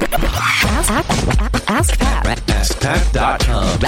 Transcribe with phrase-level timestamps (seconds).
[0.00, 2.26] Ask, ask, ask Pat.
[2.48, 3.78] AskPat.com.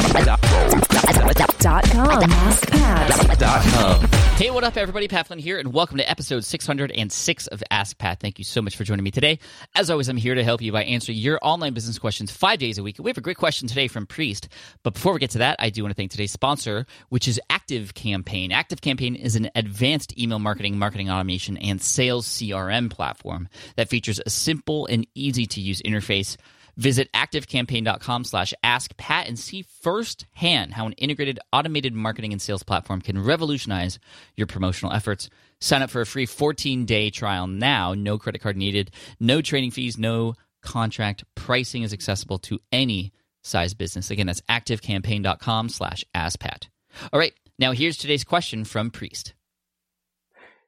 [1.58, 2.22] Dot com.
[2.22, 4.14] AskPat.
[4.36, 5.08] Hey, what up, everybody?
[5.08, 8.20] Pat Flynn here, and welcome to episode 606 of Ask Pat.
[8.20, 9.40] Thank you so much for joining me today.
[9.74, 12.78] As always, I'm here to help you by answering your online business questions five days
[12.78, 12.98] a week.
[13.00, 14.48] We have a great question today from Priest.
[14.84, 17.40] But before we get to that, I do want to thank today's sponsor, which is
[17.50, 18.52] Active Campaign.
[18.52, 24.20] Active Campaign is an advanced email marketing, marketing automation, and sales CRM platform that features
[24.24, 26.36] a simple and easy to use interface.
[26.80, 32.62] Visit activecampaign.com slash ask Pat and see firsthand how an integrated automated marketing and sales
[32.62, 33.98] platform can revolutionize
[34.34, 35.28] your promotional efforts.
[35.60, 37.92] Sign up for a free 14 day trial now.
[37.92, 41.22] No credit card needed, no training fees, no contract.
[41.34, 44.10] Pricing is accessible to any size business.
[44.10, 46.68] Again, that's activecampaign.com slash askpat.
[47.12, 49.34] All right, now here's today's question from Priest.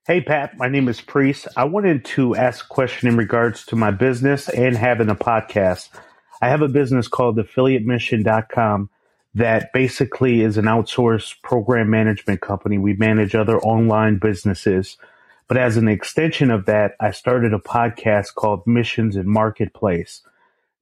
[0.04, 1.46] Hey, Pat, my name is Priest.
[1.56, 5.90] I wanted to ask a question in regards to my business and having a podcast.
[6.40, 8.90] I have a business called affiliatemission.com
[9.34, 12.78] that basically is an outsourced program management company.
[12.78, 14.96] We manage other online businesses.
[15.46, 20.22] But as an extension of that, I started a podcast called Missions and Marketplace.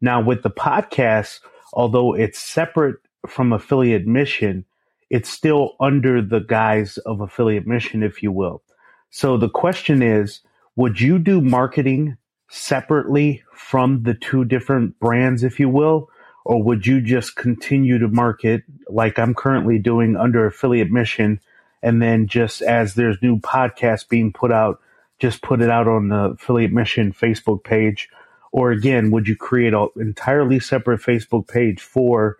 [0.01, 1.41] Now, with the podcast,
[1.75, 4.65] although it's separate from affiliate mission,
[5.11, 8.63] it's still under the guise of affiliate mission, if you will.
[9.11, 10.41] So the question is,
[10.77, 12.17] would you do marketing
[12.49, 16.09] separately from the two different brands, if you will?
[16.45, 21.41] Or would you just continue to market like I'm currently doing under affiliate mission?
[21.83, 24.81] And then just as there's new podcasts being put out,
[25.19, 28.09] just put it out on the affiliate mission Facebook page.
[28.53, 32.39] Or again, would you create an entirely separate Facebook page for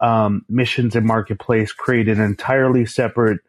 [0.00, 3.40] um, missions and marketplace, create an entirely separate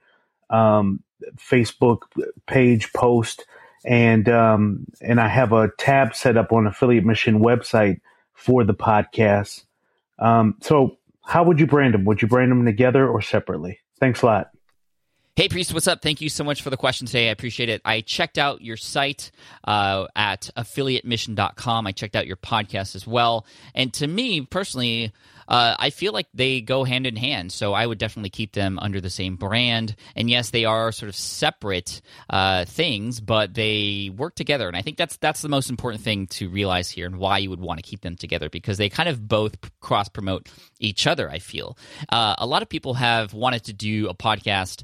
[0.50, 1.02] um,
[1.38, 2.00] Facebook
[2.48, 3.46] page post,
[3.86, 8.00] and um, and I have a tab set up on Affiliate Mission website
[8.34, 9.64] for the podcast.
[10.20, 12.06] Um, so, how would you brand them?
[12.06, 13.80] Would you brand them together or separately?
[14.00, 14.52] Thanks a lot.
[15.38, 16.02] Hey, Priest, what's up?
[16.02, 17.28] Thank you so much for the question today.
[17.28, 17.82] I appreciate it.
[17.84, 19.32] I checked out your site
[19.66, 21.86] uh, at affiliatemission.com.
[21.86, 23.46] I checked out your podcast as well.
[23.74, 25.12] And to me personally,
[25.48, 27.52] uh, I feel like they go hand in hand.
[27.52, 29.96] So I would definitely keep them under the same brand.
[30.16, 34.68] And yes, they are sort of separate uh, things, but they work together.
[34.68, 37.50] And I think that's that's the most important thing to realize here, and why you
[37.50, 41.30] would want to keep them together because they kind of both cross promote each other.
[41.30, 41.78] I feel
[42.10, 44.84] uh, a lot of people have wanted to do a podcast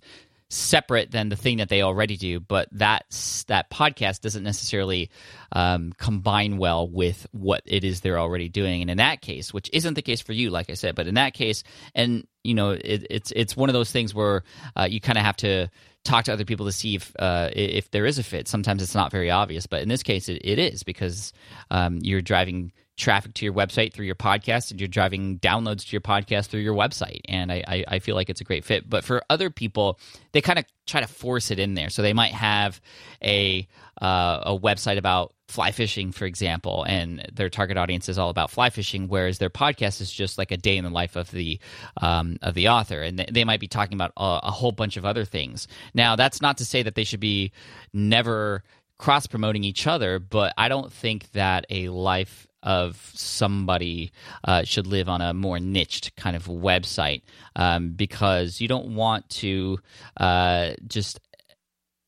[0.52, 3.06] separate than the thing that they already do but that
[3.48, 5.10] that podcast doesn't necessarily
[5.54, 8.82] um, combine well with what it is they're already doing.
[8.82, 11.16] And in that case which isn't the case for you like i said but in
[11.16, 11.64] that case
[11.96, 14.44] and you know it, it's it's one of those things where
[14.76, 15.70] uh, you kind of have to
[16.04, 18.48] talk to other people to see if uh, if there is a fit.
[18.48, 21.32] Sometimes it's not very obvious but in this case it, it is because
[21.70, 25.92] um, you're driving traffic to your website through your podcast and you're driving downloads to
[25.92, 27.22] your podcast through your website.
[27.26, 28.90] And i, I, I feel like it's a great fit.
[28.90, 30.00] But for other people
[30.32, 31.90] they kind of try to force it in there.
[31.90, 32.82] So they might have
[33.24, 33.68] a
[34.02, 38.50] uh, a website about fly fishing for example and their target audience is all about
[38.50, 41.60] fly fishing whereas their podcast is just like a day in the life of the
[42.02, 43.02] um, of the author.
[43.02, 45.68] And they might be talking about a, a whole bunch of other things.
[45.94, 47.52] Now that's not to say that they should be
[47.94, 48.64] never
[48.98, 54.12] cross promoting each other but i don't think that a life of somebody
[54.44, 57.22] uh, should live on a more niched kind of website
[57.56, 59.80] um, because you don't want to
[60.18, 61.20] uh, just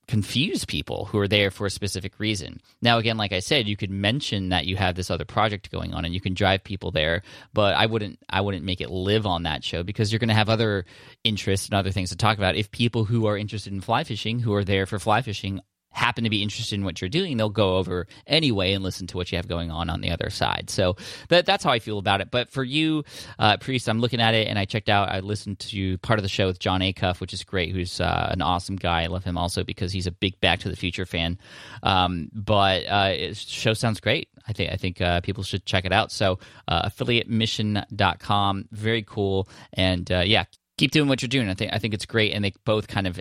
[0.07, 2.59] confuse people who are there for a specific reason.
[2.81, 5.93] Now again like I said you could mention that you have this other project going
[5.93, 7.21] on and you can drive people there
[7.53, 10.35] but I wouldn't I wouldn't make it live on that show because you're going to
[10.35, 10.85] have other
[11.23, 14.39] interests and other things to talk about if people who are interested in fly fishing
[14.39, 15.61] who are there for fly fishing
[15.93, 19.17] happen to be interested in what you're doing, they'll go over anyway and listen to
[19.17, 20.69] what you have going on on the other side.
[20.69, 20.95] So
[21.29, 22.31] that, that's how I feel about it.
[22.31, 23.03] But for you,
[23.39, 26.23] uh, Priest, I'm looking at it and I checked out, I listened to part of
[26.23, 29.03] the show with Jon Acuff, which is great, who's uh, an awesome guy.
[29.03, 31.37] I love him also because he's a big Back to the Future fan.
[31.83, 34.29] Um, but uh, show sounds great.
[34.47, 36.11] I think I think uh, people should check it out.
[36.11, 39.47] So uh, affiliatemission.com, very cool.
[39.73, 40.45] And uh, yeah,
[40.83, 41.49] keep doing what you're doing.
[41.49, 43.17] I think I think it's great, and they both kind of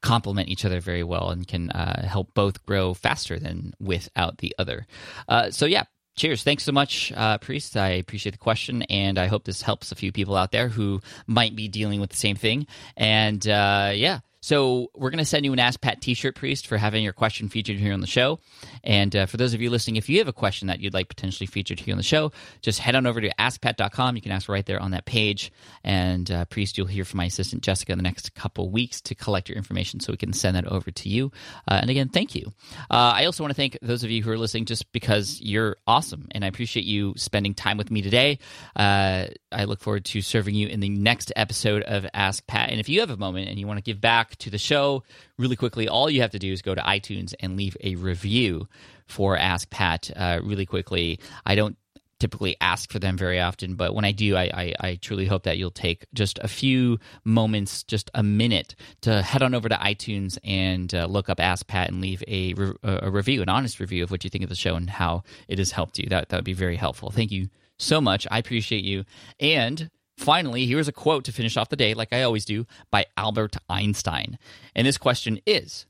[0.00, 4.54] complement each other very well, and can uh, help both grow faster than without the
[4.58, 4.86] other.
[5.28, 5.84] Uh, so yeah.
[6.16, 6.42] Cheers.
[6.42, 7.76] Thanks so much, uh, Priest.
[7.76, 11.00] I appreciate the question, and I hope this helps a few people out there who
[11.26, 12.66] might be dealing with the same thing.
[12.96, 14.18] And uh, yeah,
[14.50, 17.48] So we're going to send you an Ask Pat T-shirt, priest, for having your question
[17.48, 18.40] featured here on the show.
[18.82, 21.08] And uh, for those of you listening, if you have a question that you'd like
[21.08, 24.16] potentially featured here on the show, just head on over to AskPat.com.
[24.16, 25.52] You can ask right there on that page.
[25.84, 29.14] And uh, priest, you'll hear from my assistant Jessica in the next couple weeks to
[29.14, 31.30] collect your information, so we can send that over to you.
[31.70, 32.52] Uh, and again, thank you.
[32.90, 35.76] Uh, I also want to thank those of you who are listening, just because you're
[35.86, 38.40] awesome, and I appreciate you spending time with me today.
[38.74, 42.70] Uh, I look forward to serving you in the next episode of Ask Pat.
[42.70, 45.02] And if you have a moment and you want to give back to the show
[45.38, 48.68] really quickly, all you have to do is go to iTunes and leave a review
[49.06, 51.18] for Ask Pat uh, really quickly.
[51.44, 51.76] I don't
[52.20, 55.44] typically ask for them very often, but when I do, I, I, I, truly hope
[55.44, 59.74] that you'll take just a few moments, just a minute, to head on over to
[59.76, 63.80] iTunes and uh, look up Ask Pat and leave a, re- a review, an honest
[63.80, 66.08] review of what you think of the show and how it has helped you.
[66.08, 67.10] That that would be very helpful.
[67.10, 67.48] Thank you
[67.78, 68.26] so much.
[68.30, 69.04] I appreciate you.
[69.40, 69.90] And
[70.20, 73.56] finally, here's a quote to finish off the day, like I always do, by Albert
[73.68, 74.38] Einstein.
[74.76, 75.86] And this question is,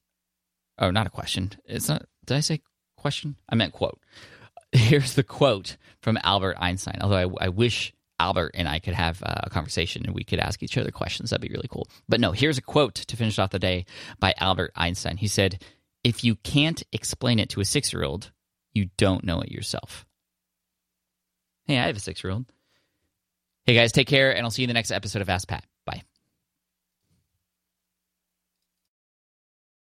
[0.79, 1.53] oh, not a question.
[1.65, 2.07] It's not.
[2.25, 2.61] Did I say
[2.97, 3.37] question?
[3.49, 3.99] I meant quote.
[4.73, 6.99] Here's the quote from Albert Einstein.
[7.01, 10.39] Although I, I wish Albert and I could have uh, a conversation and we could
[10.39, 11.31] ask each other questions.
[11.31, 11.89] That'd be really cool.
[12.09, 13.87] But no, here's a quote to finish off the day
[14.21, 15.17] by Albert Einstein.
[15.17, 15.63] He said,
[16.05, 18.31] If you can't explain it to a six year old,
[18.73, 20.07] you don't know it yourself.
[21.65, 22.47] Hey, I have a six year old.
[23.71, 25.65] Hey guys, take care, and I'll see you in the next episode of Ask Pat.